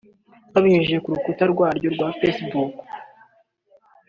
babinyujije 0.53 0.99
ku 1.03 1.13
rukuta 1.13 1.43
rwaryo 1.53 1.87
rwa 1.95 2.09
Facebook 2.19 2.73